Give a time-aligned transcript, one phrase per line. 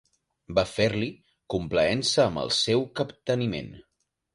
[0.59, 1.11] Va fer-li
[1.55, 3.75] complaença amb el seu capteniment.